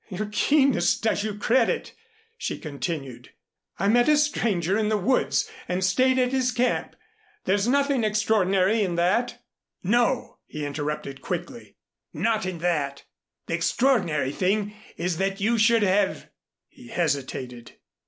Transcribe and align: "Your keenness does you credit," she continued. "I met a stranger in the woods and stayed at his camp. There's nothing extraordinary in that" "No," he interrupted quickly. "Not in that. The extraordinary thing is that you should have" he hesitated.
"Your 0.09 0.29
keenness 0.31 0.99
does 0.99 1.23
you 1.23 1.35
credit," 1.35 1.93
she 2.35 2.57
continued. 2.57 3.33
"I 3.77 3.87
met 3.87 4.09
a 4.09 4.17
stranger 4.17 4.75
in 4.75 4.89
the 4.89 4.97
woods 4.97 5.47
and 5.67 5.83
stayed 5.85 6.17
at 6.17 6.31
his 6.31 6.51
camp. 6.51 6.95
There's 7.45 7.67
nothing 7.67 8.03
extraordinary 8.03 8.81
in 8.81 8.95
that" 8.95 9.43
"No," 9.99 10.39
he 10.47 10.65
interrupted 10.65 11.21
quickly. 11.21 11.75
"Not 12.13 12.47
in 12.47 12.57
that. 12.65 13.03
The 13.45 13.53
extraordinary 13.53 14.31
thing 14.31 14.73
is 14.97 15.17
that 15.17 15.39
you 15.39 15.59
should 15.59 15.83
have" 15.83 16.31
he 16.67 16.87
hesitated. 16.87 17.73